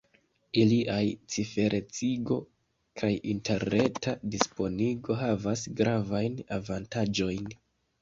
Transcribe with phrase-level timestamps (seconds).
[0.61, 1.03] Iliaj
[1.33, 2.39] ciferecigo
[3.03, 7.59] kaj interreta disponigo havas gravajn avantaĝojn.